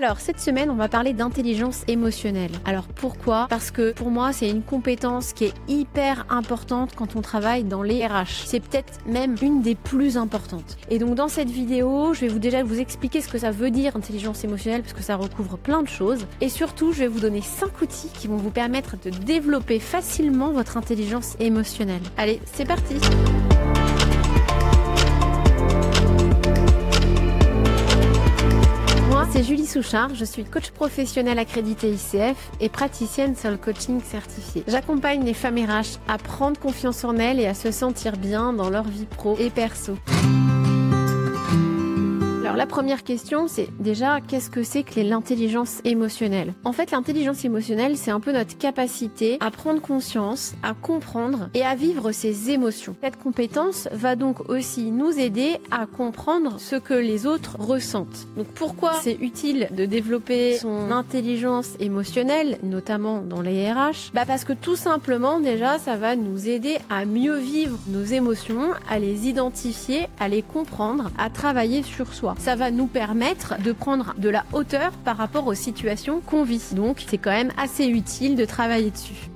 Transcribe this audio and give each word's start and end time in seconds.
Alors 0.00 0.20
cette 0.20 0.38
semaine, 0.38 0.70
on 0.70 0.76
va 0.76 0.88
parler 0.88 1.12
d'intelligence 1.12 1.82
émotionnelle. 1.88 2.52
Alors 2.64 2.86
pourquoi? 2.86 3.48
Parce 3.50 3.72
que 3.72 3.90
pour 3.90 4.12
moi, 4.12 4.32
c'est 4.32 4.48
une 4.48 4.62
compétence 4.62 5.32
qui 5.32 5.46
est 5.46 5.54
hyper 5.66 6.24
importante 6.30 6.92
quand 6.94 7.16
on 7.16 7.20
travaille 7.20 7.64
dans 7.64 7.82
les 7.82 8.06
RH. 8.06 8.44
C'est 8.46 8.60
peut-être 8.60 9.00
même 9.06 9.34
une 9.42 9.60
des 9.60 9.74
plus 9.74 10.16
importantes. 10.16 10.76
Et 10.88 11.00
donc 11.00 11.16
dans 11.16 11.26
cette 11.26 11.50
vidéo, 11.50 12.14
je 12.14 12.20
vais 12.20 12.28
vous 12.28 12.38
déjà 12.38 12.62
vous 12.62 12.78
expliquer 12.78 13.20
ce 13.20 13.28
que 13.28 13.38
ça 13.38 13.50
veut 13.50 13.72
dire 13.72 13.96
intelligence 13.96 14.44
émotionnelle 14.44 14.82
parce 14.82 14.94
que 14.94 15.02
ça 15.02 15.16
recouvre 15.16 15.58
plein 15.58 15.82
de 15.82 15.88
choses 15.88 16.26
et 16.40 16.48
surtout, 16.48 16.92
je 16.92 17.00
vais 17.00 17.08
vous 17.08 17.20
donner 17.20 17.40
5 17.40 17.82
outils 17.82 18.10
qui 18.14 18.28
vont 18.28 18.36
vous 18.36 18.50
permettre 18.50 18.96
de 19.02 19.10
développer 19.10 19.80
facilement 19.80 20.52
votre 20.52 20.76
intelligence 20.76 21.34
émotionnelle. 21.40 22.02
Allez, 22.16 22.40
c'est 22.52 22.66
parti. 22.66 22.94
C'est 29.38 29.44
Julie 29.44 29.66
Souchard, 29.66 30.16
je 30.16 30.24
suis 30.24 30.42
coach 30.42 30.70
professionnel 30.70 31.38
accrédité 31.38 31.90
ICF 31.90 32.50
et 32.60 32.68
praticienne 32.68 33.36
Soul 33.36 33.56
Coaching 33.56 34.00
certifiée. 34.02 34.64
J'accompagne 34.66 35.24
les 35.24 35.34
femmes 35.34 35.58
RH 35.58 35.98
à 36.08 36.18
prendre 36.18 36.58
confiance 36.58 37.04
en 37.04 37.16
elles 37.18 37.38
et 37.38 37.46
à 37.46 37.54
se 37.54 37.70
sentir 37.70 38.16
bien 38.16 38.52
dans 38.52 38.68
leur 38.68 38.82
vie 38.82 39.06
pro 39.06 39.36
et 39.38 39.50
perso. 39.50 39.96
La 42.58 42.66
première 42.66 43.04
question, 43.04 43.46
c'est 43.46 43.68
déjà 43.78 44.20
qu'est-ce 44.20 44.50
que 44.50 44.64
c'est 44.64 44.82
que 44.82 44.98
l'intelligence 44.98 45.80
émotionnelle? 45.84 46.54
En 46.64 46.72
fait, 46.72 46.90
l'intelligence 46.90 47.44
émotionnelle, 47.44 47.96
c'est 47.96 48.10
un 48.10 48.18
peu 48.18 48.32
notre 48.32 48.58
capacité 48.58 49.36
à 49.38 49.52
prendre 49.52 49.80
conscience, 49.80 50.54
à 50.64 50.74
comprendre 50.74 51.50
et 51.54 51.62
à 51.62 51.76
vivre 51.76 52.10
ses 52.10 52.50
émotions. 52.50 52.96
Cette 53.00 53.16
compétence 53.16 53.88
va 53.92 54.16
donc 54.16 54.50
aussi 54.50 54.90
nous 54.90 55.20
aider 55.20 55.58
à 55.70 55.86
comprendre 55.86 56.58
ce 56.58 56.74
que 56.74 56.94
les 56.94 57.26
autres 57.26 57.54
ressentent. 57.60 58.26
Donc 58.36 58.48
pourquoi 58.48 58.94
c'est 59.02 59.18
utile 59.20 59.68
de 59.70 59.86
développer 59.86 60.58
son 60.58 60.90
intelligence 60.90 61.76
émotionnelle, 61.78 62.58
notamment 62.64 63.20
dans 63.20 63.40
les 63.40 63.70
RH 63.70 64.10
Bah 64.14 64.24
parce 64.26 64.42
que 64.42 64.52
tout 64.52 64.74
simplement 64.74 65.38
déjà, 65.38 65.78
ça 65.78 65.94
va 65.94 66.16
nous 66.16 66.48
aider 66.48 66.78
à 66.90 67.04
mieux 67.04 67.38
vivre 67.38 67.78
nos 67.86 68.02
émotions, 68.02 68.72
à 68.90 68.98
les 68.98 69.28
identifier, 69.28 70.08
à 70.18 70.26
les 70.26 70.42
comprendre, 70.42 71.12
à 71.18 71.30
travailler 71.30 71.84
sur 71.84 72.12
soi 72.12 72.34
va 72.56 72.70
nous 72.70 72.86
permettre 72.86 73.60
de 73.62 73.72
prendre 73.72 74.14
de 74.18 74.28
la 74.28 74.44
hauteur 74.52 74.92
par 75.04 75.16
rapport 75.16 75.46
aux 75.46 75.54
situations 75.54 76.20
qu'on 76.20 76.44
vit. 76.44 76.62
Donc 76.72 77.04
c'est 77.06 77.18
quand 77.18 77.30
même 77.30 77.52
assez 77.56 77.86
utile 77.86 78.36
de 78.36 78.44
travailler 78.44 78.90
dessus. 78.90 79.30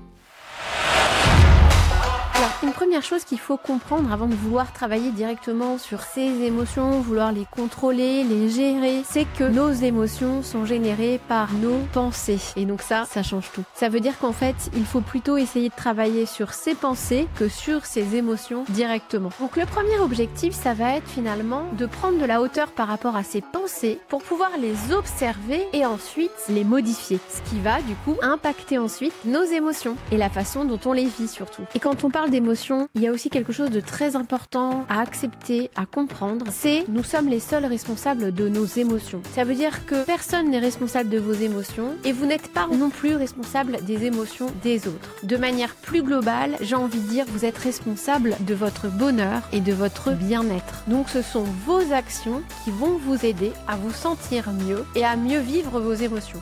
Une 2.63 2.71
première 2.71 3.03
chose 3.03 3.25
qu'il 3.25 3.41
faut 3.41 3.57
comprendre 3.57 4.13
avant 4.13 4.29
de 4.29 4.37
vouloir 4.37 4.73
travailler 4.73 5.11
directement 5.11 5.79
sur 5.79 6.03
ses 6.03 6.45
émotions, 6.45 7.01
vouloir 7.01 7.33
les 7.33 7.45
contrôler, 7.45 8.23
les 8.23 8.49
gérer, 8.49 9.03
c'est 9.05 9.27
que 9.37 9.43
nos 9.43 9.73
émotions 9.73 10.45
sont 10.45 10.65
générées 10.65 11.19
par 11.27 11.53
nos 11.55 11.79
pensées. 11.93 12.39
Et 12.55 12.65
donc 12.65 12.81
ça, 12.81 13.05
ça 13.07 13.25
change 13.25 13.51
tout. 13.53 13.65
Ça 13.75 13.89
veut 13.89 13.99
dire 13.99 14.17
qu'en 14.21 14.33
fait, 14.33 14.55
il 14.77 14.85
faut 14.85 15.01
plutôt 15.01 15.39
essayer 15.39 15.71
de 15.71 15.75
travailler 15.75 16.25
sur 16.25 16.53
ses 16.53 16.77
pensées 16.77 17.27
que 17.35 17.49
sur 17.49 17.85
ses 17.85 18.15
émotions 18.15 18.65
directement. 18.69 19.31
Donc 19.41 19.57
le 19.57 19.67
premier 19.67 19.99
objectif, 19.99 20.55
ça 20.55 20.73
va 20.73 20.95
être 20.95 21.09
finalement 21.09 21.65
de 21.77 21.87
prendre 21.87 22.21
de 22.21 22.25
la 22.25 22.41
hauteur 22.41 22.71
par 22.71 22.87
rapport 22.87 23.17
à 23.17 23.25
ses 23.25 23.41
pensées 23.41 23.99
pour 24.07 24.23
pouvoir 24.23 24.51
les 24.61 24.95
observer 24.95 25.67
et 25.73 25.85
ensuite 25.85 26.31
les 26.49 26.63
modifier. 26.63 27.19
Ce 27.29 27.51
qui 27.51 27.59
va 27.59 27.83
du 27.83 27.97
coup 28.05 28.17
impacter 28.23 28.79
ensuite 28.79 29.15
nos 29.25 29.43
émotions 29.43 29.97
et 30.13 30.17
la 30.17 30.31
façon 30.31 30.65
dont 30.65 30.81
on 30.85 30.93
les 30.93 31.07
vit 31.07 31.27
surtout. 31.27 31.63
Et 31.75 31.81
quand 31.81 32.05
on 32.05 32.11
parle 32.11 32.31
d'émotions, 32.31 32.52
il 32.95 33.03
y 33.03 33.07
a 33.07 33.13
aussi 33.13 33.31
quelque 33.31 33.53
chose 33.53 33.71
de 33.71 33.81
très 33.81 34.17
important 34.17 34.85
à 34.89 35.01
accepter, 35.01 35.71
à 35.77 35.87
comprendre. 35.87 36.47
C'est 36.51 36.85
nous 36.89 37.03
sommes 37.03 37.29
les 37.29 37.41
seuls 37.41 37.65
responsables 37.65 38.33
de 38.33 38.49
nos 38.49 38.65
émotions. 38.65 39.23
Ça 39.35 39.45
veut 39.45 39.55
dire 39.55 39.87
que 39.87 40.05
personne 40.05 40.51
n'est 40.51 40.59
responsable 40.59 41.09
de 41.09 41.19
vos 41.19 41.33
émotions 41.33 41.95
et 42.05 42.13
vous 42.13 42.27
n'êtes 42.27 42.53
pas 42.53 42.67
non 42.67 42.91
plus 42.91 43.17
responsable 43.17 43.79
des 43.85 44.05
émotions 44.05 44.47
des 44.63 44.87
autres. 44.87 45.15
De 45.23 45.37
manière 45.37 45.75
plus 45.75 46.03
globale, 46.03 46.57
j'ai 46.61 46.77
envie 46.77 47.01
de 47.01 47.09
dire 47.09 47.25
vous 47.29 47.45
êtes 47.45 47.59
responsable 47.59 48.37
de 48.41 48.55
votre 48.55 48.89
bonheur 48.89 49.43
et 49.53 49.61
de 49.61 49.73
votre 49.73 50.13
bien-être. 50.13 50.85
Donc 50.89 51.09
ce 51.09 51.23
sont 51.23 51.45
vos 51.67 51.93
actions 51.93 52.43
qui 52.65 52.71
vont 52.71 52.99
vous 52.99 53.25
aider 53.25 53.53
à 53.67 53.77
vous 53.77 53.93
sentir 53.93 54.51
mieux 54.53 54.85
et 54.95 55.05
à 55.05 55.17
mieux 55.17 55.41
vivre 55.41 55.81
vos 55.81 55.95
émotions. 55.95 56.41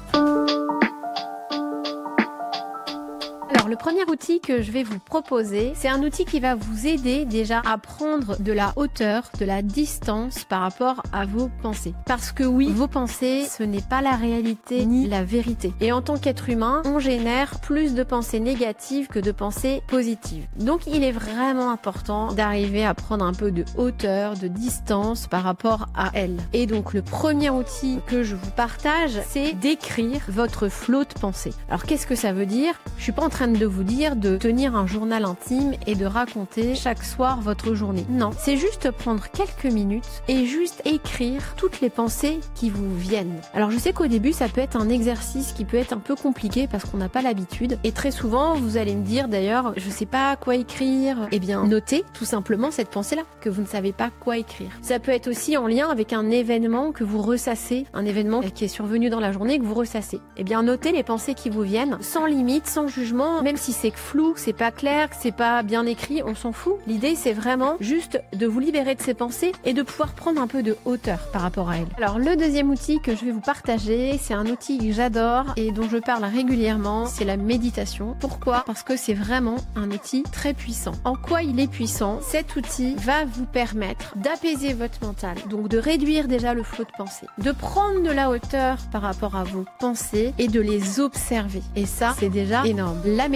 Le 3.70 3.76
premier 3.76 4.04
outil 4.10 4.40
que 4.40 4.62
je 4.62 4.72
vais 4.72 4.82
vous 4.82 4.98
proposer, 4.98 5.70
c'est 5.76 5.88
un 5.88 6.02
outil 6.02 6.24
qui 6.24 6.40
va 6.40 6.56
vous 6.56 6.88
aider 6.88 7.24
déjà 7.24 7.62
à 7.64 7.78
prendre 7.78 8.36
de 8.42 8.50
la 8.50 8.72
hauteur, 8.74 9.30
de 9.38 9.44
la 9.44 9.62
distance 9.62 10.42
par 10.42 10.62
rapport 10.62 11.04
à 11.12 11.24
vos 11.24 11.48
pensées. 11.62 11.94
Parce 12.04 12.32
que 12.32 12.42
oui, 12.42 12.72
vos 12.72 12.88
pensées, 12.88 13.44
ce 13.44 13.62
n'est 13.62 13.80
pas 13.80 14.02
la 14.02 14.16
réalité 14.16 14.84
ni 14.86 15.06
la 15.06 15.22
vérité. 15.22 15.72
Et 15.80 15.92
en 15.92 16.02
tant 16.02 16.16
qu'être 16.16 16.48
humain, 16.48 16.82
on 16.84 16.98
génère 16.98 17.60
plus 17.60 17.94
de 17.94 18.02
pensées 18.02 18.40
négatives 18.40 19.06
que 19.06 19.20
de 19.20 19.30
pensées 19.30 19.84
positives. 19.86 20.48
Donc 20.56 20.88
il 20.88 21.04
est 21.04 21.12
vraiment 21.12 21.70
important 21.70 22.32
d'arriver 22.32 22.84
à 22.84 22.94
prendre 22.94 23.24
un 23.24 23.34
peu 23.34 23.52
de 23.52 23.64
hauteur, 23.76 24.34
de 24.34 24.48
distance 24.48 25.28
par 25.28 25.44
rapport 25.44 25.86
à 25.94 26.10
elles. 26.14 26.38
Et 26.52 26.66
donc 26.66 26.92
le 26.92 27.02
premier 27.02 27.50
outil 27.50 28.00
que 28.08 28.24
je 28.24 28.34
vous 28.34 28.50
partage, 28.50 29.20
c'est 29.28 29.52
d'écrire 29.52 30.22
votre 30.26 30.68
flot 30.68 31.04
de 31.04 31.20
pensées. 31.20 31.54
Alors 31.68 31.84
qu'est-ce 31.84 32.08
que 32.08 32.16
ça 32.16 32.32
veut 32.32 32.46
dire? 32.46 32.74
Je 32.98 33.04
suis 33.04 33.12
pas 33.12 33.22
en 33.22 33.28
train 33.28 33.46
de 33.46 33.59
vous 33.66 33.84
dire 33.84 34.16
de 34.16 34.36
tenir 34.36 34.76
un 34.76 34.86
journal 34.86 35.24
intime 35.24 35.74
et 35.86 35.94
de 35.94 36.06
raconter 36.06 36.74
chaque 36.74 37.02
soir 37.02 37.40
votre 37.40 37.74
journée. 37.74 38.04
Non, 38.08 38.30
c'est 38.38 38.56
juste 38.56 38.90
prendre 38.90 39.26
quelques 39.30 39.72
minutes 39.72 40.22
et 40.28 40.46
juste 40.46 40.82
écrire 40.84 41.54
toutes 41.56 41.80
les 41.80 41.90
pensées 41.90 42.40
qui 42.54 42.70
vous 42.70 42.94
viennent. 42.96 43.40
Alors 43.54 43.70
je 43.70 43.78
sais 43.78 43.92
qu'au 43.92 44.06
début 44.06 44.32
ça 44.32 44.48
peut 44.48 44.60
être 44.60 44.76
un 44.76 44.88
exercice 44.88 45.52
qui 45.52 45.64
peut 45.64 45.76
être 45.76 45.92
un 45.92 45.98
peu 45.98 46.14
compliqué 46.14 46.68
parce 46.70 46.84
qu'on 46.84 46.98
n'a 46.98 47.08
pas 47.08 47.22
l'habitude 47.22 47.78
et 47.84 47.92
très 47.92 48.10
souvent 48.10 48.54
vous 48.54 48.76
allez 48.76 48.94
me 48.94 49.04
dire 49.04 49.28
d'ailleurs 49.28 49.72
je 49.76 49.90
sais 49.90 50.06
pas 50.06 50.36
quoi 50.36 50.56
écrire. 50.56 51.28
Eh 51.32 51.38
bien 51.38 51.64
notez 51.64 52.04
tout 52.12 52.24
simplement 52.24 52.70
cette 52.70 52.90
pensée 52.90 53.16
là 53.16 53.22
que 53.40 53.48
vous 53.48 53.62
ne 53.62 53.66
savez 53.66 53.92
pas 53.92 54.10
quoi 54.20 54.38
écrire. 54.38 54.70
Ça 54.82 54.98
peut 54.98 55.12
être 55.12 55.28
aussi 55.28 55.56
en 55.56 55.66
lien 55.66 55.88
avec 55.88 56.12
un 56.12 56.30
événement 56.30 56.92
que 56.92 57.04
vous 57.04 57.22
ressassez, 57.22 57.86
un 57.92 58.04
événement 58.04 58.40
qui 58.40 58.64
est 58.64 58.68
survenu 58.68 59.10
dans 59.10 59.20
la 59.20 59.32
journée 59.32 59.58
que 59.58 59.64
vous 59.64 59.74
ressassez. 59.74 60.20
Eh 60.36 60.44
bien 60.44 60.62
notez 60.62 60.92
les 60.92 61.02
pensées 61.02 61.34
qui 61.34 61.50
vous 61.50 61.62
viennent 61.62 61.98
sans 62.00 62.26
limite, 62.26 62.66
sans 62.66 62.88
jugement 62.88 63.42
même 63.50 63.56
si 63.56 63.72
c'est 63.72 63.90
flou, 63.90 64.34
que 64.34 64.38
c'est 64.38 64.52
pas 64.52 64.70
clair, 64.70 65.10
que 65.10 65.16
c'est 65.18 65.34
pas 65.34 65.64
bien 65.64 65.84
écrit, 65.84 66.22
on 66.24 66.36
s'en 66.36 66.52
fout. 66.52 66.74
L'idée, 66.86 67.16
c'est 67.16 67.32
vraiment 67.32 67.74
juste 67.80 68.22
de 68.32 68.46
vous 68.46 68.60
libérer 68.60 68.94
de 68.94 69.02
ces 69.02 69.12
pensées 69.12 69.50
et 69.64 69.72
de 69.72 69.82
pouvoir 69.82 70.12
prendre 70.12 70.40
un 70.40 70.46
peu 70.46 70.62
de 70.62 70.76
hauteur 70.84 71.18
par 71.32 71.42
rapport 71.42 71.68
à 71.68 71.78
elles. 71.78 71.88
Alors, 71.96 72.20
le 72.20 72.36
deuxième 72.36 72.70
outil 72.70 73.00
que 73.00 73.16
je 73.16 73.24
vais 73.24 73.32
vous 73.32 73.40
partager, 73.40 74.20
c'est 74.22 74.34
un 74.34 74.46
outil 74.46 74.78
que 74.78 74.92
j'adore 74.92 75.46
et 75.56 75.72
dont 75.72 75.88
je 75.90 75.96
parle 75.96 76.22
régulièrement, 76.22 77.06
c'est 77.06 77.24
la 77.24 77.36
méditation. 77.36 78.14
Pourquoi? 78.20 78.62
Parce 78.66 78.84
que 78.84 78.96
c'est 78.96 79.14
vraiment 79.14 79.56
un 79.74 79.90
outil 79.90 80.22
très 80.30 80.54
puissant. 80.54 80.92
En 81.02 81.16
quoi 81.16 81.42
il 81.42 81.58
est 81.58 81.66
puissant? 81.66 82.20
Cet 82.22 82.54
outil 82.54 82.94
va 82.98 83.24
vous 83.24 83.46
permettre 83.46 84.16
d'apaiser 84.16 84.74
votre 84.74 85.04
mental, 85.04 85.36
donc 85.48 85.66
de 85.66 85.78
réduire 85.78 86.28
déjà 86.28 86.54
le 86.54 86.62
flot 86.62 86.84
de 86.84 86.92
pensées, 86.96 87.26
de 87.38 87.50
prendre 87.50 88.00
de 88.00 88.12
la 88.12 88.30
hauteur 88.30 88.76
par 88.92 89.02
rapport 89.02 89.34
à 89.34 89.42
vos 89.42 89.64
pensées 89.80 90.34
et 90.38 90.46
de 90.46 90.60
les 90.60 91.00
observer. 91.00 91.62
Et 91.74 91.86
ça, 91.86 92.14
c'est 92.16 92.28
déjà 92.28 92.64
énorme. 92.64 93.00
La 93.04 93.28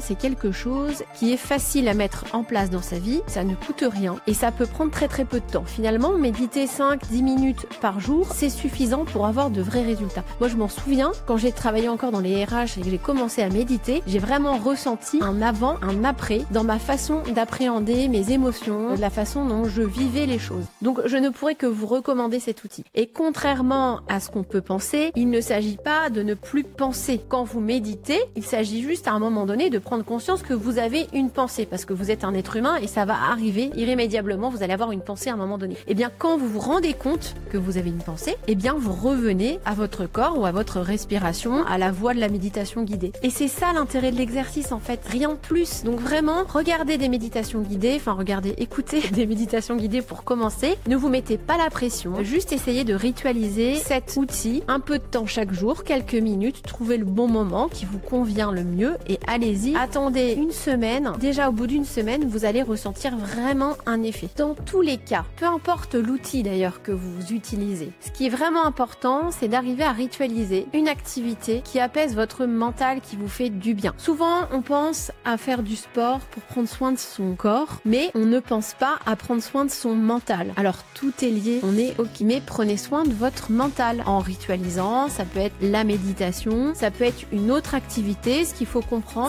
c'est 0.00 0.16
quelque 0.16 0.52
chose 0.52 1.04
qui 1.14 1.32
est 1.32 1.36
facile 1.36 1.88
à 1.88 1.94
mettre 1.94 2.24
en 2.32 2.44
place 2.44 2.70
dans 2.70 2.82
sa 2.82 2.98
vie, 2.98 3.20
ça 3.26 3.44
ne 3.44 3.54
coûte 3.54 3.84
rien 3.86 4.16
et 4.26 4.34
ça 4.34 4.50
peut 4.50 4.66
prendre 4.66 4.90
très 4.90 5.08
très 5.08 5.24
peu 5.24 5.40
de 5.40 5.46
temps. 5.46 5.64
Finalement, 5.64 6.12
méditer 6.12 6.66
5-10 6.66 7.22
minutes 7.22 7.66
par 7.80 8.00
jour, 8.00 8.28
c'est 8.34 8.50
suffisant 8.50 9.04
pour 9.04 9.26
avoir 9.26 9.50
de 9.50 9.62
vrais 9.62 9.82
résultats. 9.82 10.24
Moi, 10.40 10.48
je 10.48 10.56
m'en 10.56 10.68
souviens, 10.68 11.12
quand 11.26 11.36
j'ai 11.36 11.52
travaillé 11.52 11.88
encore 11.88 12.10
dans 12.10 12.20
les 12.20 12.44
RH 12.44 12.78
et 12.78 12.82
que 12.82 12.90
j'ai 12.90 12.98
commencé 12.98 13.42
à 13.42 13.48
méditer, 13.48 14.02
j'ai 14.06 14.18
vraiment 14.18 14.56
ressenti 14.56 15.20
un 15.22 15.40
avant, 15.42 15.76
un 15.82 16.04
après 16.04 16.42
dans 16.50 16.64
ma 16.64 16.78
façon 16.78 17.22
d'appréhender 17.34 18.08
mes 18.08 18.32
émotions, 18.32 18.94
la 18.98 19.10
façon 19.10 19.44
dont 19.44 19.64
je 19.64 19.82
vivais 19.82 20.26
les 20.26 20.38
choses. 20.38 20.64
Donc, 20.82 21.00
je 21.06 21.16
ne 21.16 21.30
pourrais 21.30 21.54
que 21.54 21.66
vous 21.66 21.86
recommander 21.86 22.40
cet 22.40 22.64
outil. 22.64 22.84
Et 22.94 23.06
contrairement 23.06 24.00
à 24.08 24.20
ce 24.20 24.30
qu'on 24.30 24.42
peut 24.42 24.62
penser, 24.62 25.12
il 25.14 25.30
ne 25.30 25.40
s'agit 25.40 25.76
pas 25.76 26.10
de 26.10 26.22
ne 26.22 26.34
plus 26.34 26.64
penser. 26.64 27.20
Quand 27.28 27.44
vous 27.44 27.60
méditez, 27.60 28.20
il 28.36 28.44
s'agit 28.44 28.82
juste 28.82 29.06
à 29.08 29.12
un 29.12 29.18
moment 29.18 29.27
donné 29.28 29.70
de 29.70 29.78
prendre 29.78 30.04
conscience 30.04 30.42
que 30.42 30.54
vous 30.54 30.78
avez 30.78 31.06
une 31.12 31.30
pensée 31.30 31.66
parce 31.66 31.84
que 31.84 31.92
vous 31.92 32.10
êtes 32.10 32.24
un 32.24 32.34
être 32.34 32.56
humain 32.56 32.76
et 32.76 32.86
ça 32.86 33.04
va 33.04 33.14
arriver 33.14 33.70
irrémédiablement. 33.76 34.50
Vous 34.50 34.62
allez 34.62 34.72
avoir 34.72 34.92
une 34.92 35.00
pensée 35.00 35.30
à 35.30 35.34
un 35.34 35.36
moment 35.36 35.58
donné. 35.58 35.74
Et 35.74 35.88
eh 35.88 35.94
bien, 35.94 36.10
quand 36.16 36.38
vous 36.38 36.48
vous 36.48 36.60
rendez 36.60 36.94
compte 36.94 37.34
que 37.50 37.58
vous 37.58 37.76
avez 37.76 37.90
une 37.90 37.98
pensée, 37.98 38.32
et 38.32 38.52
eh 38.52 38.54
bien, 38.54 38.74
vous 38.78 38.92
revenez 38.92 39.58
à 39.64 39.74
votre 39.74 40.06
corps 40.06 40.38
ou 40.38 40.46
à 40.46 40.52
votre 40.52 40.80
respiration, 40.80 41.64
à 41.66 41.78
la 41.78 41.90
voie 41.90 42.14
de 42.14 42.20
la 42.20 42.28
méditation 42.28 42.82
guidée. 42.82 43.12
Et 43.22 43.30
c'est 43.30 43.48
ça 43.48 43.72
l'intérêt 43.72 44.10
de 44.10 44.16
l'exercice 44.16 44.72
en 44.72 44.78
fait, 44.78 45.00
rien 45.06 45.30
de 45.30 45.34
plus. 45.34 45.84
Donc 45.84 46.00
vraiment, 46.00 46.44
regardez 46.48 46.98
des 46.98 47.08
méditations 47.08 47.60
guidées, 47.60 47.94
enfin 47.96 48.12
regardez, 48.12 48.54
écoutez 48.58 49.00
des 49.12 49.26
méditations 49.26 49.76
guidées 49.76 50.02
pour 50.02 50.24
commencer. 50.24 50.76
Ne 50.88 50.96
vous 50.96 51.08
mettez 51.08 51.38
pas 51.38 51.56
la 51.56 51.70
pression, 51.70 52.22
juste 52.22 52.52
essayez 52.52 52.84
de 52.84 52.94
ritualiser 52.94 53.74
cet 53.74 54.16
outil 54.16 54.62
un 54.68 54.80
peu 54.80 54.98
de 54.98 55.04
temps 55.04 55.26
chaque 55.26 55.52
jour, 55.52 55.84
quelques 55.84 56.14
minutes, 56.14 56.62
trouvez 56.62 56.96
le 56.96 57.04
bon 57.04 57.28
moment 57.28 57.68
qui 57.68 57.84
vous 57.84 57.98
convient 57.98 58.52
le 58.52 58.64
mieux 58.64 58.96
et 59.08 59.18
allez-y. 59.26 59.76
Attendez 59.76 60.32
une 60.32 60.52
semaine. 60.52 61.12
Déjà 61.18 61.48
au 61.48 61.52
bout 61.52 61.66
d'une 61.66 61.84
semaine, 61.84 62.26
vous 62.28 62.44
allez 62.44 62.62
ressentir 62.62 63.16
vraiment 63.16 63.76
un 63.86 64.02
effet. 64.02 64.28
Dans 64.36 64.54
tous 64.54 64.80
les 64.80 64.98
cas, 64.98 65.24
peu 65.36 65.46
importe 65.46 65.94
l'outil 65.94 66.42
d'ailleurs 66.42 66.82
que 66.82 66.92
vous 66.92 67.32
utilisez, 67.32 67.92
ce 68.00 68.10
qui 68.10 68.26
est 68.26 68.30
vraiment 68.30 68.64
important, 68.64 69.30
c'est 69.30 69.48
d'arriver 69.48 69.84
à 69.84 69.92
ritualiser 69.92 70.66
une 70.74 70.88
activité 70.88 71.62
qui 71.64 71.80
apaise 71.80 72.14
votre 72.14 72.46
mental, 72.46 73.00
qui 73.00 73.16
vous 73.16 73.28
fait 73.28 73.50
du 73.50 73.74
bien. 73.74 73.94
Souvent, 73.96 74.48
on 74.52 74.62
pense 74.62 75.12
à 75.24 75.36
faire 75.36 75.62
du 75.62 75.76
sport 75.76 76.20
pour 76.20 76.42
prendre 76.42 76.68
soin 76.68 76.92
de 76.92 76.98
son 76.98 77.34
corps, 77.34 77.78
mais 77.84 78.10
on 78.14 78.26
ne 78.26 78.40
pense 78.40 78.74
pas 78.74 78.98
à 79.06 79.16
prendre 79.16 79.42
soin 79.42 79.64
de 79.64 79.70
son 79.70 79.94
mental. 79.94 80.52
Alors 80.56 80.78
tout 80.94 81.12
est 81.22 81.30
lié, 81.30 81.60
on 81.62 81.76
est 81.76 81.98
ok, 81.98 82.20
mais 82.22 82.42
prenez 82.44 82.76
soin 82.76 83.04
de 83.04 83.12
votre 83.12 83.50
mental 83.52 84.02
en 84.06 84.18
ritualisant, 84.18 85.08
ça 85.08 85.24
peut 85.24 85.40
être 85.40 85.56
la 85.60 85.84
méditation, 85.84 86.72
ça 86.74 86.90
peut 86.90 87.04
être 87.04 87.24
une 87.32 87.50
autre 87.50 87.74
activité. 87.74 88.44
Ce 88.44 88.54
qu'il 88.54 88.66
faut 88.66 88.82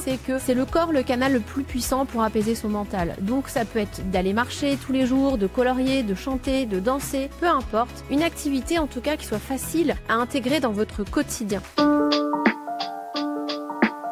c'est 0.03 0.17
que 0.17 0.39
c'est 0.39 0.53
le 0.53 0.65
corps 0.65 0.91
le 0.91 1.03
canal 1.03 1.33
le 1.33 1.39
plus 1.39 1.63
puissant 1.63 2.05
pour 2.05 2.23
apaiser 2.23 2.55
son 2.55 2.69
mental. 2.69 3.15
Donc 3.21 3.49
ça 3.49 3.65
peut 3.65 3.79
être 3.79 4.09
d'aller 4.11 4.33
marcher 4.33 4.77
tous 4.77 4.91
les 4.91 5.05
jours, 5.05 5.37
de 5.37 5.47
colorier, 5.47 6.03
de 6.03 6.15
chanter, 6.15 6.65
de 6.65 6.79
danser, 6.79 7.29
peu 7.39 7.47
importe. 7.47 8.03
Une 8.09 8.23
activité 8.23 8.79
en 8.79 8.87
tout 8.87 9.01
cas 9.01 9.17
qui 9.17 9.25
soit 9.25 9.39
facile 9.39 9.95
à 10.07 10.13
intégrer 10.13 10.59
dans 10.59 10.71
votre 10.71 11.03
quotidien. 11.03 11.61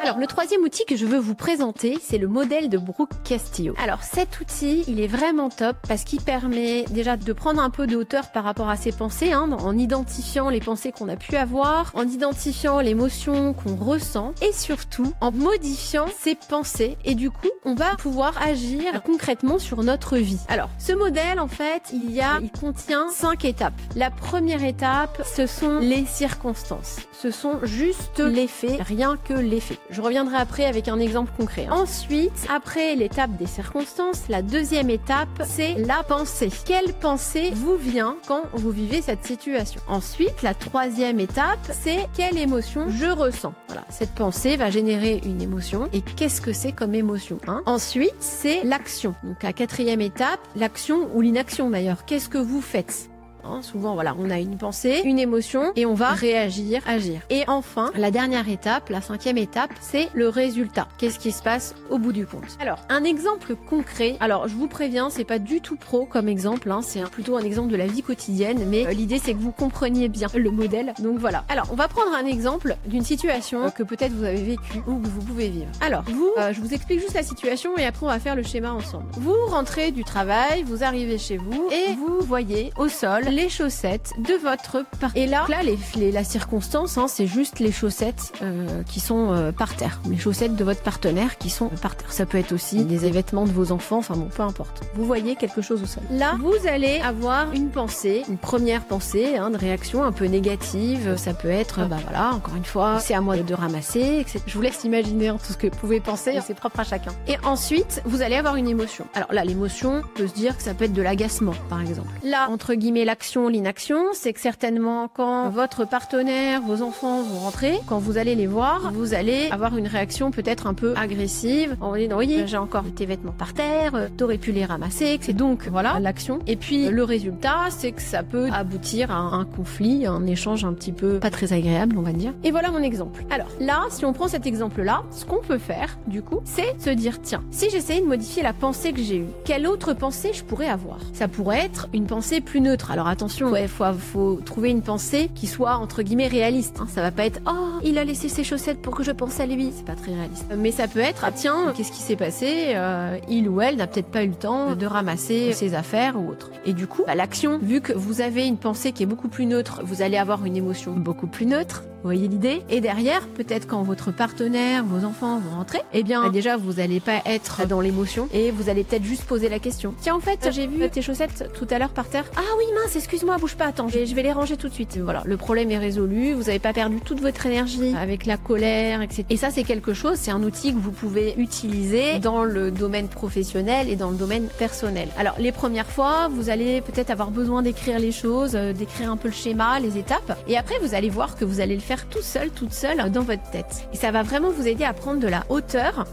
Alors, 0.07 0.19
le 0.19 0.27
troisième 0.27 0.61
outil 0.61 0.85
que 0.85 0.95
je 0.95 1.05
veux 1.05 1.17
vous 1.17 1.35
présenter, 1.35 1.99
c'est 2.01 2.17
le 2.17 2.29
modèle 2.29 2.69
de 2.69 2.77
Brooke 2.77 3.11
Castillo. 3.25 3.73
Alors, 3.77 4.03
cet 4.03 4.39
outil, 4.39 4.85
il 4.87 5.01
est 5.01 5.07
vraiment 5.07 5.49
top 5.49 5.75
parce 5.85 6.05
qu'il 6.05 6.21
permet 6.21 6.85
déjà 6.91 7.17
de 7.17 7.33
prendre 7.33 7.61
un 7.61 7.69
peu 7.69 7.87
de 7.87 7.97
hauteur 7.97 8.31
par 8.31 8.45
rapport 8.45 8.69
à 8.69 8.77
ses 8.77 8.93
pensées, 8.93 9.33
hein, 9.33 9.49
en 9.51 9.77
identifiant 9.77 10.47
les 10.49 10.61
pensées 10.61 10.93
qu'on 10.93 11.09
a 11.09 11.17
pu 11.17 11.35
avoir, 11.35 11.91
en 11.93 12.07
identifiant 12.07 12.79
l'émotion 12.79 13.51
qu'on 13.51 13.75
ressent 13.75 14.33
et 14.41 14.53
surtout 14.53 15.11
en 15.19 15.33
modifiant 15.33 16.05
ses 16.17 16.35
pensées. 16.35 16.97
Et 17.03 17.13
du 17.13 17.29
coup, 17.29 17.51
on 17.65 17.75
va 17.75 17.97
pouvoir 17.97 18.41
agir 18.41 19.03
concrètement 19.03 19.59
sur 19.59 19.83
notre 19.83 20.15
vie. 20.15 20.39
Alors, 20.47 20.69
ce 20.79 20.93
modèle, 20.93 21.37
en 21.37 21.49
fait, 21.49 21.83
il 21.91 22.11
y 22.11 22.21
a, 22.21 22.39
il 22.41 22.51
contient 22.51 23.09
cinq 23.09 23.43
étapes. 23.43 23.73
La 23.97 24.09
première 24.09 24.63
étape, 24.63 25.21
ce 25.25 25.47
sont 25.47 25.79
les 25.79 26.05
circonstances. 26.05 26.95
Ce 27.11 27.29
sont 27.29 27.59
juste 27.63 28.19
les 28.19 28.47
faits, 28.47 28.79
rien 28.79 29.17
que 29.17 29.33
les 29.33 29.59
faits. 29.59 29.81
Je 29.97 30.01
reviendrai 30.03 30.37
après 30.37 30.65
avec 30.65 30.89
un 30.89 30.99
exemple 30.99 31.31
concret. 31.35 31.67
Ensuite, 31.71 32.45
après 32.53 32.93
l'étape 32.93 33.35
des 33.35 33.47
circonstances, 33.47 34.25
la 34.29 34.43
deuxième 34.43 34.91
étape, 34.91 35.41
c'est 35.43 35.73
la 35.73 36.03
pensée. 36.03 36.51
Quelle 36.67 36.93
pensée 36.93 37.49
vous 37.55 37.77
vient 37.77 38.15
quand 38.27 38.43
vous 38.53 38.69
vivez 38.69 39.01
cette 39.01 39.25
situation? 39.25 39.81
Ensuite, 39.87 40.43
la 40.43 40.53
troisième 40.53 41.19
étape, 41.19 41.57
c'est 41.71 42.05
quelle 42.15 42.37
émotion 42.37 42.89
je 42.89 43.07
ressens? 43.07 43.55
Voilà, 43.69 43.85
cette 43.89 44.13
pensée 44.13 44.55
va 44.55 44.69
générer 44.69 45.19
une 45.25 45.41
émotion. 45.41 45.89
Et 45.93 46.01
qu'est-ce 46.01 46.41
que 46.41 46.53
c'est 46.53 46.73
comme 46.73 46.93
émotion 46.93 47.39
hein? 47.47 47.63
Ensuite, 47.65 48.13
c'est 48.19 48.63
l'action. 48.65 49.15
Donc 49.23 49.41
la 49.41 49.51
quatrième 49.51 50.01
étape, 50.01 50.41
l'action 50.55 51.09
ou 51.15 51.21
l'inaction 51.21 51.71
d'ailleurs. 51.71 52.05
Qu'est-ce 52.05 52.29
que 52.29 52.37
vous 52.37 52.61
faites? 52.61 53.09
Hein, 53.51 53.61
souvent, 53.61 53.93
voilà, 53.93 54.15
on 54.19 54.29
a 54.29 54.39
une 54.39 54.57
pensée, 54.57 55.01
une 55.03 55.19
émotion 55.19 55.71
et 55.75 55.85
on 55.85 55.93
va 55.93 56.09
réagir, 56.09 56.81
agir. 56.87 57.21
Et 57.29 57.43
enfin, 57.47 57.91
la 57.95 58.11
dernière 58.11 58.49
étape, 58.49 58.89
la 58.89 59.01
cinquième 59.01 59.37
étape, 59.37 59.71
c'est 59.79 60.09
le 60.13 60.29
résultat. 60.29 60.87
Qu'est-ce 60.97 61.19
qui 61.19 61.31
se 61.31 61.41
passe 61.41 61.75
au 61.89 61.97
bout 61.97 62.11
du 62.11 62.25
compte? 62.25 62.57
Alors, 62.59 62.79
un 62.89 63.03
exemple 63.03 63.55
concret. 63.55 64.17
Alors, 64.19 64.47
je 64.47 64.55
vous 64.55 64.67
préviens, 64.67 65.09
c'est 65.09 65.23
pas 65.23 65.39
du 65.39 65.61
tout 65.61 65.75
pro 65.75 66.05
comme 66.05 66.27
exemple. 66.27 66.69
Hein, 66.71 66.81
c'est 66.81 67.03
plutôt 67.09 67.37
un 67.37 67.43
exemple 67.43 67.71
de 67.71 67.77
la 67.77 67.87
vie 67.87 68.01
quotidienne, 68.01 68.65
mais 68.67 68.85
euh, 68.85 68.91
l'idée 68.91 69.19
c'est 69.23 69.33
que 69.33 69.39
vous 69.39 69.51
compreniez 69.51 70.09
bien 70.09 70.27
le 70.35 70.51
modèle. 70.51 70.93
Donc 70.99 71.17
voilà. 71.19 71.45
Alors, 71.49 71.67
on 71.71 71.75
va 71.75 71.87
prendre 71.87 72.15
un 72.15 72.25
exemple 72.25 72.75
d'une 72.85 73.03
situation 73.03 73.71
que 73.71 73.83
peut-être 73.83 74.13
vous 74.13 74.23
avez 74.23 74.41
vécue 74.41 74.79
ou 74.87 74.99
que 74.99 75.07
vous 75.07 75.21
pouvez 75.21 75.49
vivre. 75.49 75.71
Alors, 75.81 76.03
vous, 76.03 76.31
euh, 76.37 76.53
je 76.53 76.59
vous 76.59 76.73
explique 76.73 76.99
juste 76.99 77.13
la 77.13 77.23
situation 77.23 77.77
et 77.77 77.85
après 77.85 78.05
on 78.05 78.09
va 78.09 78.19
faire 78.19 78.35
le 78.35 78.43
schéma 78.43 78.73
ensemble. 78.73 79.05
Vous 79.13 79.35
rentrez 79.49 79.91
du 79.91 80.03
travail, 80.03 80.63
vous 80.63 80.83
arrivez 80.83 81.17
chez 81.17 81.37
vous 81.37 81.69
et 81.71 81.93
vous 81.93 82.19
voyez 82.21 82.71
au 82.77 82.87
sol 82.87 83.23
les 83.37 83.49
chaussettes 83.49 84.13
de 84.17 84.33
votre 84.33 84.83
part. 84.99 85.11
Et 85.15 85.27
là, 85.27 85.45
là, 85.47 85.59
les, 85.61 86.11
la 86.11 86.23
circonstance, 86.23 86.97
hein, 86.97 87.07
c'est 87.07 87.27
juste 87.27 87.59
les 87.59 87.71
chaussettes 87.71 88.33
euh, 88.41 88.81
qui 88.81 88.99
sont 88.99 89.31
euh, 89.31 89.51
par 89.51 89.75
terre. 89.75 90.01
Les 90.09 90.17
chaussettes 90.17 90.55
de 90.55 90.63
votre 90.63 90.81
partenaire 90.81 91.37
qui 91.37 91.51
sont 91.51 91.69
par 91.69 91.95
terre. 91.95 92.11
Ça 92.11 92.25
peut 92.25 92.39
être 92.39 92.51
aussi 92.51 92.83
des 92.83 92.97
vêtements 93.11 93.45
de 93.45 93.51
vos 93.51 93.71
enfants, 93.71 93.99
enfin 93.99 94.15
bon, 94.15 94.25
peu 94.25 94.41
importe. 94.41 94.81
Vous 94.95 95.05
voyez 95.05 95.35
quelque 95.35 95.61
chose 95.61 95.83
au 95.83 95.85
sol. 95.85 96.01
Là, 96.09 96.35
vous 96.39 96.67
allez 96.67 96.99
avoir 97.01 97.51
une 97.53 97.69
pensée, 97.69 98.23
une 98.27 98.39
première 98.39 98.83
pensée, 98.85 99.37
hein, 99.37 99.51
de 99.51 99.57
réaction 99.57 100.03
un 100.03 100.11
peu 100.11 100.25
négative. 100.25 101.15
Ça 101.17 101.35
peut 101.35 101.51
être, 101.51 101.87
bah 101.87 101.97
voilà, 102.01 102.31
encore 102.33 102.55
une 102.55 102.65
fois, 102.65 102.99
c'est 102.99 103.13
à 103.13 103.21
moi 103.21 103.37
de 103.37 103.53
ramasser, 103.53 104.17
etc. 104.19 104.39
Je 104.47 104.53
vous 104.55 104.61
laisse 104.61 104.83
imaginer 104.83 105.27
hein, 105.27 105.37
tout 105.37 105.53
ce 105.53 105.57
que 105.57 105.67
vous 105.67 105.77
pouvez 105.77 105.99
penser, 105.99 106.39
c'est 106.43 106.55
propre 106.55 106.79
à 106.79 106.83
chacun. 106.83 107.11
Et 107.27 107.37
ensuite, 107.43 108.01
vous 108.05 108.23
allez 108.23 108.35
avoir 108.35 108.55
une 108.55 108.67
émotion. 108.67 109.05
Alors 109.13 109.31
là, 109.31 109.45
l'émotion 109.45 110.01
peut 110.15 110.25
se 110.27 110.33
dire 110.33 110.57
que 110.57 110.63
ça 110.63 110.73
peut 110.73 110.85
être 110.85 110.93
de 110.93 111.03
l'agacement, 111.03 111.53
par 111.69 111.81
exemple. 111.81 112.09
Là, 112.23 112.47
entre 112.49 112.73
guillemets, 112.73 113.05
l'action 113.17 113.47
l'inaction, 113.47 113.97
c'est 114.13 114.31
que 114.31 114.39
certainement 114.39 115.07
quand 115.07 115.49
votre 115.49 115.87
partenaire, 115.87 116.61
vos 116.61 116.83
enfants 116.83 117.23
vont 117.23 117.39
rentrer, 117.39 117.79
quand 117.87 117.97
vous 117.97 118.19
allez 118.19 118.35
les 118.35 118.45
voir, 118.45 118.91
vous 118.93 119.15
allez 119.15 119.49
avoir 119.49 119.75
une 119.75 119.87
réaction 119.87 120.29
peut-être 120.29 120.67
un 120.67 120.75
peu 120.75 120.93
agressive 120.95 121.75
en 121.81 121.95
disant 121.95 122.19
oui, 122.19 122.43
j'ai 122.45 122.57
encore 122.57 122.83
tes 122.95 123.07
vêtements 123.07 123.31
par 123.31 123.55
terre, 123.55 123.95
euh, 123.95 124.07
t'aurais 124.15 124.37
pu 124.37 124.51
les 124.51 124.65
ramasser. 124.65 125.17
C'est 125.19 125.33
donc 125.33 125.67
voilà 125.67 125.99
l'action. 125.99 126.37
Et 126.45 126.55
puis 126.55 126.89
le 126.89 127.03
résultat, 127.03 127.69
c'est 127.71 127.91
que 127.91 128.03
ça 128.03 128.21
peut 128.21 128.49
aboutir 128.53 129.09
à 129.09 129.17
un 129.17 129.45
conflit, 129.45 130.05
un 130.05 130.27
échange 130.27 130.63
un 130.63 130.73
petit 130.73 130.91
peu 130.91 131.17
pas 131.17 131.31
très 131.31 131.53
agréable, 131.53 131.95
on 131.97 132.03
va 132.03 132.11
dire. 132.11 132.33
Et 132.43 132.51
voilà 132.51 132.69
mon 132.69 132.83
exemple. 132.83 133.23
Alors 133.31 133.47
là, 133.59 133.85
si 133.89 134.05
on 134.05 134.13
prend 134.13 134.27
cet 134.27 134.45
exemple-là, 134.45 135.01
ce 135.09 135.25
qu'on 135.25 135.41
peut 135.41 135.57
faire, 135.57 135.97
du 136.05 136.21
coup, 136.21 136.41
c'est 136.45 136.79
se 136.79 136.91
dire 136.91 137.19
tiens, 137.19 137.43
si 137.49 137.71
j'essayais 137.71 138.01
de 138.01 138.05
modifier 138.05 138.43
la 138.43 138.53
pensée 138.53 138.93
que 138.93 139.01
j'ai 139.01 139.17
eue, 139.17 139.27
quelle 139.43 139.65
autre 139.65 139.95
pensée 139.95 140.33
je 140.33 140.43
pourrais 140.43 140.69
avoir? 140.69 140.99
Ça 141.13 141.27
pourrait 141.27 141.65
être 141.65 141.87
une 141.93 142.05
pensée 142.05 142.41
plus 142.41 142.61
neutre. 142.61 142.91
Alors 142.91 143.06
attention, 143.07 143.55
il 143.55 143.67
faut, 143.67 143.85
faut, 143.93 144.39
trouver 144.43 144.69
une 144.69 144.81
pensée 144.81 145.29
qui 145.33 145.47
soit 145.47 145.75
entre 145.75 146.01
guillemets 146.01 146.27
réaliste. 146.27 146.77
Hein. 146.79 146.87
Ça 146.93 147.01
va 147.01 147.11
pas 147.11 147.25
être 147.25 147.39
oh 147.47 147.67
il 147.83 147.97
a 147.97 148.03
laissé 148.03 148.29
ses 148.29 148.43
chaussettes 148.43 148.81
pour 148.81 148.95
que 148.95 149.03
je 149.03 149.11
pense 149.11 149.39
à 149.39 149.45
lui. 149.45 149.71
C'est 149.75 149.85
pas 149.85 149.95
très 149.95 150.13
réaliste. 150.13 150.45
Mais 150.57 150.71
ça 150.71 150.87
peut 150.87 150.99
être 150.99 151.23
ah, 151.23 151.31
tiens 151.31 151.73
qu'est-ce 151.75 151.91
qui 151.91 152.01
s'est 152.01 152.15
passé 152.15 152.73
euh, 152.75 153.17
Il 153.29 153.49
ou 153.49 153.61
elle 153.61 153.77
n'a 153.77 153.87
peut-être 153.87 154.07
pas 154.07 154.23
eu 154.23 154.29
le 154.29 154.35
temps 154.35 154.75
de 154.75 154.85
ramasser 154.85 155.53
ses 155.53 155.73
affaires 155.73 156.19
ou 156.19 156.29
autre. 156.29 156.51
Et 156.65 156.73
du 156.73 156.87
coup, 156.87 157.03
bah, 157.05 157.15
l'action, 157.15 157.59
vu 157.61 157.81
que 157.81 157.93
vous 157.93 158.21
avez 158.21 158.45
une 158.45 158.57
pensée 158.57 158.91
qui 158.91 159.03
est 159.03 159.07
beaucoup 159.07 159.29
plus 159.29 159.45
neutre, 159.45 159.81
vous 159.83 160.01
allez 160.01 160.17
avoir 160.17 160.45
une 160.45 160.57
émotion 160.57 160.93
beaucoup 160.93 161.27
plus 161.27 161.45
neutre. 161.45 161.83
Vous 162.03 162.13
voyez 162.13 162.27
l'idée 162.27 162.61
Et 162.69 162.79
derrière, 162.79 163.27
peut-être 163.27 163.67
quand 163.67 163.81
votre 163.81 164.11
partenaire, 164.11 164.85
vos 164.85 165.05
enfants 165.05 165.39
vont 165.39 165.57
rentrer, 165.57 165.81
eh 165.93 166.03
bien 166.03 166.23
bah, 166.23 166.29
déjà 166.29 166.55
vous 166.55 166.79
allez 166.79 166.99
pas 166.99 167.21
être 167.25 167.67
dans 167.67 167.81
l'émotion 167.81 168.29
et 168.31 168.51
vous 168.51 168.69
allez 168.69 168.83
peut-être 168.83 169.03
juste 169.03 169.23
poser 169.23 169.49
la 169.49 169.59
question. 169.59 169.95
Tiens 169.99 170.15
en 170.15 170.19
fait 170.19 170.49
j'ai 170.51 170.67
vu 170.67 170.87
tes 170.89 171.01
chaussettes 171.01 171.51
tout 171.57 171.67
à 171.71 171.79
l'heure 171.79 171.89
par 171.89 172.07
terre. 172.07 172.25
Ah 172.35 172.41
oui 172.59 172.65
mince 172.75 172.95
excuse-moi 172.97 173.37
bouge 173.37 173.55
pas 173.55 173.65
attends 173.65 173.87
je 173.87 174.15
vais 174.15 174.23
les 174.23 174.31
ranger 174.31 174.57
tout 174.57 174.67
de 174.67 174.73
suite. 174.73 174.97
Voilà 174.97 175.21
le 175.25 175.37
problème 175.37 175.71
est 175.71 175.77
résolu. 175.77 176.33
Vous 176.33 176.43
n'avez 176.43 176.59
pas 176.59 176.73
perdu 176.73 176.99
toute 176.99 177.21
votre 177.21 177.45
énergie 177.45 177.95
avec 177.95 178.25
la 178.25 178.37
colère 178.37 179.01
etc. 179.01 179.25
Et 179.29 179.37
ça 179.37 179.49
c'est 179.51 179.63
quelque 179.63 179.93
chose, 179.93 180.17
c'est 180.17 180.31
un 180.31 180.43
outil 180.43 180.73
que 180.73 180.79
vous 180.79 180.91
pouvez 180.91 181.35
utiliser 181.37 182.19
dans 182.19 182.43
le 182.43 182.71
domaine 182.71 183.07
professionnel 183.07 183.89
et 183.89 183.95
dans 183.95 184.09
le 184.09 184.17
domaine 184.17 184.47
personnel. 184.57 185.09
Alors 185.17 185.35
les 185.39 185.51
premières 185.51 185.89
fois 185.89 186.27
vous 186.29 186.49
allez 186.49 186.81
peut-être 186.81 187.09
avoir 187.09 187.31
besoin 187.31 187.61
d'écrire 187.61 187.99
les 187.99 188.11
choses, 188.11 188.55
euh, 188.55 188.73
d'écrire 188.73 189.11
un 189.11 189.17
peu 189.17 189.27
le 189.27 189.33
schéma, 189.33 189.79
les 189.79 189.97
étapes 189.97 190.37
et 190.47 190.57
après 190.57 190.75
vous 190.81 190.95
allez 190.95 191.09
voir 191.09 191.35
que 191.35 191.45
vous 191.45 191.59
allez 191.59 191.75
le 191.75 191.81
faire 191.81 192.07
tout 192.07 192.21
seul, 192.21 192.49
toute 192.49 192.73
seule 192.73 193.11
dans 193.11 193.21
votre 193.21 193.49
tête. 193.51 193.87
Et 193.93 193.97
ça 193.97 194.11
va 194.11 194.23
vraiment 194.23 194.49
vous 194.49 194.67
aider 194.67 194.83
à 194.83 194.93
prendre 194.93 195.19
de 195.19 195.27
la 195.27 195.45
hauteur 195.49 196.05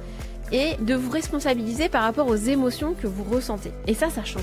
et 0.52 0.76
de 0.80 0.94
vous 0.94 1.11
responsabiliser 1.11 1.88
par 1.88 2.02
rapport 2.02 2.28
aux 2.28 2.37
émotions 2.37 2.94
que 2.94 3.06
vous 3.06 3.25
ressentez. 3.25 3.73
Et 3.87 3.94
ça, 3.94 4.11
ça 4.11 4.25
change. 4.25 4.42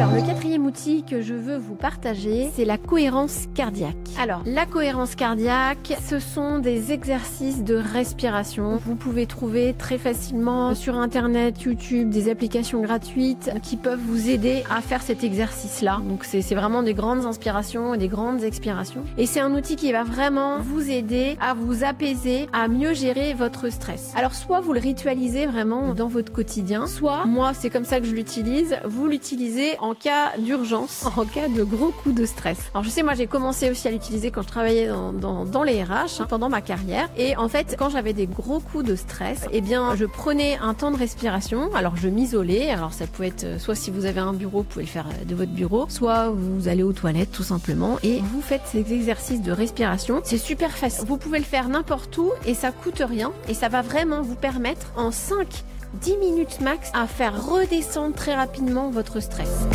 Alors 0.00 0.12
le 0.12 0.22
quatrième 0.22 0.47
outil 0.68 1.02
que 1.02 1.22
je 1.22 1.32
veux 1.32 1.56
vous 1.56 1.76
partager, 1.76 2.50
c'est 2.54 2.66
la 2.66 2.76
cohérence 2.76 3.46
cardiaque. 3.54 3.96
Alors 4.20 4.42
la 4.44 4.66
cohérence 4.66 5.14
cardiaque, 5.14 5.96
ce 6.06 6.18
sont 6.18 6.58
des 6.58 6.92
exercices 6.92 7.64
de 7.64 7.74
respiration. 7.76 8.76
Vous 8.76 8.94
pouvez 8.94 9.24
trouver 9.24 9.74
très 9.78 9.96
facilement 9.96 10.74
sur 10.74 10.96
internet, 10.96 11.62
YouTube, 11.62 12.10
des 12.10 12.30
applications 12.30 12.82
gratuites 12.82 13.50
qui 13.62 13.78
peuvent 13.78 13.98
vous 13.98 14.28
aider 14.28 14.62
à 14.68 14.82
faire 14.82 15.00
cet 15.00 15.24
exercice-là. 15.24 16.02
Donc 16.06 16.24
c'est 16.24 16.54
vraiment 16.54 16.82
des 16.82 16.92
grandes 16.92 17.24
inspirations 17.24 17.94
et 17.94 17.98
des 17.98 18.08
grandes 18.08 18.44
expirations. 18.44 19.04
Et 19.16 19.24
c'est 19.24 19.40
un 19.40 19.54
outil 19.54 19.76
qui 19.76 19.90
va 19.90 20.04
vraiment 20.04 20.58
vous 20.58 20.90
aider 20.90 21.38
à 21.40 21.54
vous 21.54 21.82
apaiser, 21.82 22.46
à 22.52 22.68
mieux 22.68 22.92
gérer 22.92 23.32
votre 23.32 23.70
stress. 23.70 24.12
Alors 24.16 24.34
soit 24.34 24.60
vous 24.60 24.74
le 24.74 24.80
ritualisez 24.80 25.46
vraiment 25.46 25.94
dans 25.94 26.08
votre 26.08 26.30
quotidien, 26.30 26.86
soit 26.86 27.24
moi 27.24 27.52
c'est 27.54 27.70
comme 27.70 27.86
ça 27.86 28.00
que 28.00 28.06
je 28.06 28.14
l'utilise, 28.14 28.76
vous 28.84 29.06
l'utilisez 29.06 29.78
en 29.80 29.94
cas 29.94 30.36
d'urgence 30.36 30.57
d'urgence 30.58 31.06
en 31.16 31.24
cas 31.24 31.48
de 31.48 31.62
gros 31.62 31.90
coups 31.90 32.14
de 32.14 32.26
stress. 32.26 32.58
Alors 32.74 32.84
je 32.84 32.90
sais, 32.90 33.02
moi 33.02 33.14
j'ai 33.14 33.26
commencé 33.26 33.70
aussi 33.70 33.86
à 33.88 33.90
l'utiliser 33.90 34.30
quand 34.30 34.42
je 34.42 34.48
travaillais 34.48 34.88
dans, 34.88 35.12
dans, 35.12 35.44
dans 35.44 35.62
les 35.62 35.82
RH 35.82 36.20
hein, 36.20 36.26
pendant 36.28 36.48
ma 36.48 36.60
carrière. 36.60 37.08
Et 37.16 37.36
en 37.36 37.48
fait, 37.48 37.76
quand 37.78 37.90
j'avais 37.90 38.12
des 38.12 38.26
gros 38.26 38.60
coups 38.60 38.84
de 38.84 38.96
stress, 38.96 39.46
eh 39.52 39.60
bien 39.60 39.94
je 39.94 40.04
prenais 40.04 40.58
un 40.60 40.74
temps 40.74 40.90
de 40.90 40.96
respiration. 40.96 41.72
Alors 41.74 41.96
je 41.96 42.08
m'isolais. 42.08 42.70
Alors 42.70 42.92
ça 42.92 43.06
pouvait 43.06 43.28
être 43.28 43.44
euh, 43.44 43.58
soit 43.58 43.74
si 43.74 43.90
vous 43.90 44.04
avez 44.04 44.20
un 44.20 44.32
bureau, 44.32 44.58
vous 44.58 44.64
pouvez 44.64 44.84
le 44.84 44.90
faire 44.90 45.06
euh, 45.06 45.24
de 45.24 45.34
votre 45.34 45.52
bureau, 45.52 45.86
soit 45.88 46.30
vous 46.30 46.68
allez 46.68 46.82
aux 46.82 46.92
toilettes 46.92 47.32
tout 47.32 47.42
simplement 47.42 47.98
et 48.02 48.20
vous 48.20 48.40
faites 48.40 48.62
ces 48.66 48.92
exercices 48.92 49.42
de 49.42 49.52
respiration. 49.52 50.20
C'est 50.24 50.38
super 50.38 50.76
facile. 50.76 51.04
Vous 51.06 51.16
pouvez 51.16 51.38
le 51.38 51.44
faire 51.44 51.68
n'importe 51.68 52.16
où 52.18 52.32
et 52.46 52.54
ça 52.54 52.72
coûte 52.72 53.02
rien 53.06 53.32
et 53.48 53.54
ça 53.54 53.68
va 53.68 53.82
vraiment 53.82 54.22
vous 54.22 54.34
permettre 54.34 54.92
en 54.96 55.10
5 55.10 55.64
10 55.94 56.16
minutes 56.18 56.60
max 56.60 56.90
à 56.94 57.06
faire 57.06 57.46
redescendre 57.46 58.14
très 58.14 58.34
rapidement 58.34 58.90
votre 58.90 59.20
stress. 59.20 59.66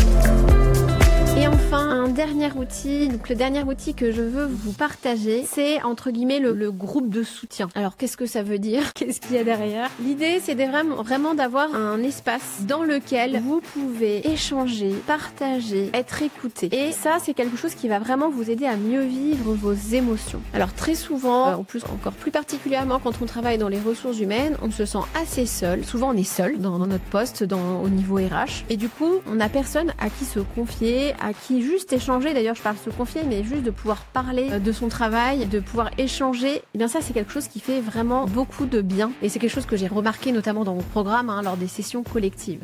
Et 1.36 1.48
enfin, 1.48 2.04
un 2.04 2.10
dernier 2.10 2.52
outil, 2.52 3.08
donc 3.08 3.28
le 3.28 3.34
dernier 3.34 3.64
outil 3.64 3.96
que 3.96 4.12
je 4.12 4.22
veux 4.22 4.46
vous 4.46 4.72
partager, 4.72 5.44
c'est 5.48 5.82
entre 5.82 6.12
guillemets 6.12 6.40
le, 6.40 6.54
le, 6.54 6.72
groupe 6.72 7.10
de 7.10 7.24
soutien. 7.24 7.70
Alors 7.74 7.98
qu'est-ce 7.98 8.18
que 8.18 8.28
ça 8.28 8.44
veut 8.44 8.60
dire? 8.60 8.94
Qu'est-ce 8.94 9.20
qu'il 9.20 9.36
y 9.36 9.40
a 9.40 9.44
derrière? 9.44 9.90
L'idée, 10.00 10.40
c'est 10.44 10.54
vraiment, 10.54 11.02
vraiment 11.02 11.34
d'avoir 11.34 11.74
un 11.74 12.04
espace 12.04 12.62
dans 12.68 12.84
lequel 12.84 13.42
vous 13.44 13.62
pouvez 13.62 14.28
échanger, 14.30 14.94
partager, 15.08 15.90
être 15.94 16.22
écouté. 16.22 16.70
Et 16.72 16.92
ça, 16.92 17.18
c'est 17.20 17.34
quelque 17.34 17.58
chose 17.58 17.74
qui 17.74 17.88
va 17.88 17.98
vraiment 17.98 18.30
vous 18.30 18.52
aider 18.52 18.68
à 18.68 18.76
mieux 18.76 19.02
vivre 19.02 19.54
vos 19.54 19.74
émotions. 19.74 20.42
Alors 20.54 20.74
très 20.74 20.94
souvent, 20.94 21.50
euh, 21.50 21.56
en 21.56 21.64
plus 21.64 21.84
encore 21.86 22.14
plus 22.14 22.32
particulièrement 22.32 23.00
quand 23.00 23.22
on 23.24 23.26
travaille 23.26 23.58
dans 23.58 23.70
les 23.70 23.80
ressources 23.80 24.20
humaines, 24.20 24.56
on 24.62 24.70
se 24.70 24.86
sent 24.86 25.00
assez 25.20 25.48
seul. 25.48 25.84
Souvent, 25.84 26.12
on 26.12 26.18
est 26.18 26.24
seul 26.24 26.60
dans, 26.60 26.78
dans 26.78 26.88
notre 26.88 27.06
poste, 27.06 27.44
dans, 27.44 27.82
au 27.82 27.90
niveau 27.90 28.18
RH. 28.18 28.66
Et 28.70 28.78
du 28.78 28.88
coup, 28.88 29.16
on 29.28 29.36
n'a 29.36 29.50
personne 29.50 29.94
à 29.98 30.12
qui 30.12 30.26
se 30.26 30.40
confier, 30.40 31.14
à 31.24 31.34
qui 31.34 31.62
juste 31.62 31.94
échanger, 31.94 32.34
d'ailleurs 32.34 32.56
je 32.56 32.62
parle 32.62 32.76
se 32.78 32.90
confier, 32.90 33.22
mais 33.24 33.44
juste 33.44 33.64
de 33.64 33.72
pouvoir 33.72 34.04
parler 34.04 34.50
euh, 34.52 34.60
de 34.60 34.72
son 34.72 34.90
travail, 34.90 35.46
de 35.46 35.60
pouvoir 35.60 35.90
échanger, 35.98 36.62
eh 36.74 36.78
bien 36.78 36.90
ça 36.90 37.00
c'est 37.02 37.14
quelque 37.14 37.32
chose 37.32 37.48
qui 37.48 37.62
fait 37.62 37.80
vraiment 37.80 38.26
beaucoup 38.26 38.66
de 38.66 38.82
bien. 38.82 39.12
Et 39.22 39.30
c'est 39.30 39.40
quelque 39.40 39.54
chose 39.54 39.66
que 39.66 39.78
j'ai 39.78 39.88
remarqué 39.88 40.32
notamment 40.34 40.66
dans 40.66 40.76
mon 40.76 40.82
programme 40.82 41.30
hein, 41.30 41.42
lors 41.42 41.56
des 41.58 41.68
sessions 41.68 42.04
collectives. 42.04 42.64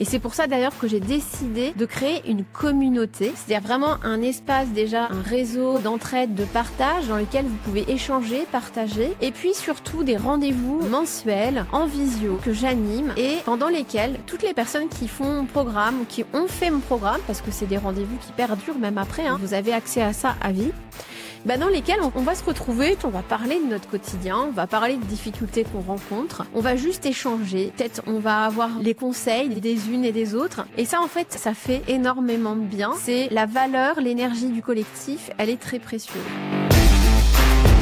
Et 0.00 0.04
c'est 0.04 0.20
pour 0.20 0.34
ça 0.34 0.46
d'ailleurs 0.46 0.78
que 0.78 0.86
j'ai 0.86 1.00
décidé 1.00 1.72
de 1.76 1.84
créer 1.84 2.22
une 2.28 2.44
communauté, 2.44 3.32
c'est-à-dire 3.34 3.66
vraiment 3.66 3.96
un 4.04 4.22
espace 4.22 4.68
déjà, 4.68 5.06
un 5.06 5.22
réseau 5.22 5.78
d'entraide, 5.78 6.34
de 6.34 6.44
partage 6.44 7.08
dans 7.08 7.16
lequel 7.16 7.46
vous 7.46 7.56
pouvez 7.64 7.84
échanger, 7.90 8.46
partager, 8.52 9.16
et 9.20 9.32
puis 9.32 9.54
surtout 9.54 10.04
des 10.04 10.16
rendez-vous 10.16 10.86
mensuels 10.88 11.66
en 11.72 11.86
visio 11.86 12.38
que 12.44 12.52
j'anime 12.52 13.12
et 13.16 13.38
pendant 13.44 13.68
lesquels 13.68 14.20
toutes 14.26 14.44
les 14.44 14.54
personnes 14.54 14.88
qui 14.88 15.08
font 15.08 15.32
mon 15.32 15.44
programme 15.46 16.04
qui 16.08 16.24
ont 16.32 16.46
fait 16.46 16.70
mon 16.70 16.80
programme, 16.80 17.20
parce 17.26 17.40
que 17.40 17.50
c'est 17.50 17.66
des 17.66 17.78
rendez-vous 17.78 18.16
qui 18.18 18.30
perdurent 18.32 18.78
même 18.78 18.98
après, 18.98 19.26
hein, 19.26 19.38
vous 19.40 19.52
avez 19.52 19.72
accès 19.72 20.02
à 20.02 20.12
ça 20.12 20.36
à 20.40 20.52
vie 20.52 20.70
bah 21.46 21.56
dans 21.56 21.68
lesquels 21.68 22.00
on, 22.02 22.12
on, 22.14 22.22
va 22.22 22.34
se 22.34 22.44
retrouver, 22.44 22.96
on 23.04 23.08
va 23.08 23.22
parler 23.22 23.60
de 23.60 23.66
notre 23.66 23.88
quotidien, 23.88 24.38
on 24.48 24.52
va 24.52 24.66
parler 24.66 24.96
de 24.96 25.04
difficultés 25.04 25.64
qu'on 25.64 25.80
rencontre, 25.80 26.44
on 26.54 26.60
va 26.60 26.76
juste 26.76 27.06
échanger, 27.06 27.72
peut-être 27.76 28.02
on 28.06 28.18
va 28.18 28.44
avoir 28.44 28.70
les 28.80 28.94
conseils 28.94 29.48
des 29.48 29.90
unes 29.90 30.04
et 30.04 30.12
des 30.12 30.34
autres. 30.34 30.66
Et 30.76 30.84
ça 30.84 31.00
en 31.00 31.08
fait, 31.08 31.32
ça 31.32 31.54
fait 31.54 31.82
énormément 31.88 32.56
de 32.56 32.64
bien. 32.64 32.92
C'est 32.98 33.28
la 33.30 33.46
valeur, 33.46 34.00
l'énergie 34.00 34.48
du 34.48 34.62
collectif, 34.62 35.30
elle 35.38 35.50
est 35.50 35.60
très 35.60 35.78
précieuse. 35.78 36.67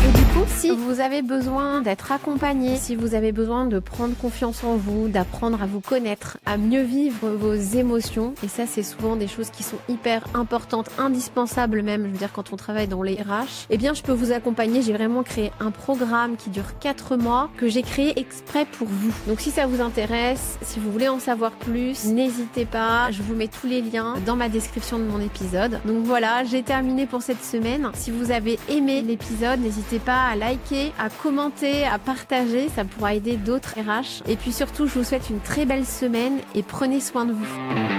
Et 0.05 0.19
du 0.19 0.25
coup, 0.27 0.45
si 0.49 0.71
vous 0.71 1.01
avez 1.01 1.23
besoin 1.23 1.81
d'être 1.81 2.13
accompagné, 2.13 2.77
si 2.77 2.95
vous 2.95 3.15
avez 3.15 3.33
besoin 3.33 3.67
de 3.67 3.79
prendre 3.79 4.17
confiance 4.17 4.63
en 4.65 4.77
vous, 4.77 5.09
d'apprendre 5.09 5.63
à 5.63 5.67
vous 5.67 5.81
connaître, 5.81 6.39
à 6.47 6.57
mieux 6.57 6.83
vivre 6.83 7.29
vos 7.29 7.55
émotions, 7.55 8.35
et 8.45 8.49
ça 8.49 8.67
c'est 8.67 8.83
souvent 8.83 9.17
des 9.17 9.29
choses 9.29 9.51
qui 9.51 9.63
sont 9.63 9.79
hyper 9.89 10.25
importantes, 10.35 10.91
indispensables 10.99 11.83
même, 11.83 12.05
je 12.07 12.11
veux 12.11 12.19
dire 12.19 12.33
quand 12.33 12.53
on 12.53 12.57
travaille 12.57 12.87
dans 12.87 13.03
les 13.03 13.15
RH, 13.15 13.67
eh 13.71 13.77
bien 13.79 13.95
je 13.95 14.03
peux 14.03 14.13
vous 14.13 14.33
accompagner. 14.33 14.83
J'ai 14.83 14.93
vraiment 14.93 15.23
créé 15.23 15.51
un 15.61 15.71
programme 15.71 16.37
qui 16.37 16.51
dure 16.51 16.79
4 16.81 17.17
mois 17.17 17.51
que 17.57 17.69
j'ai 17.69 17.83
créé 17.83 18.19
exprès 18.19 18.65
pour 18.65 18.89
vous. 18.89 19.13
Donc 19.27 19.41
si 19.41 19.51
ça 19.51 19.67
vous 19.67 19.81
intéresse, 19.81 20.59
si 20.63 20.79
vous 20.79 20.93
voulez 20.93 21.09
en 21.09 21.19
savoir 21.19 21.53
plus, 21.53 22.05
n'hésitez 22.05 22.65
pas, 22.65 23.11
je 23.11 23.23
vous 23.23 23.35
mets 23.35 23.49
tous 23.49 23.67
les 23.67 23.83
liens 23.83 24.15
dans 24.25 24.37
ma 24.37 24.49
description 24.49 24.99
de 24.99 25.05
mon 25.05 25.21
épisode. 25.21 25.81
Donc 25.85 26.05
voilà, 26.05 26.45
j'ai 26.45 26.63
terminé 26.63 27.07
pour 27.07 27.23
cette 27.23 27.45
semaine. 27.45 27.91
Si 27.95 28.11
vous 28.11 28.31
avez 28.31 28.59
aimé 28.69 29.03
l'épisode, 29.03 29.61
n'hésitez 29.87 30.05
pas 30.05 30.27
à 30.27 30.35
liker, 30.35 30.93
à 30.99 31.09
commenter, 31.11 31.85
à 31.85 31.99
partager, 31.99 32.69
ça 32.69 32.85
pourra 32.85 33.15
aider 33.15 33.37
d'autres 33.37 33.75
RH. 33.79 34.29
Et 34.29 34.35
puis 34.35 34.53
surtout, 34.53 34.89
je 34.89 34.99
vous 34.99 35.05
souhaite 35.05 35.31
une 35.31 35.41
très 35.41 35.65
belle 35.65 35.87
semaine 35.87 36.39
et 36.57 36.63
prenez 36.63 37.01
soin 37.01 37.25
de 37.25 37.33
vous. 37.33 37.96